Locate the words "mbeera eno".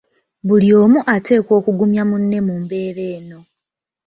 2.61-3.39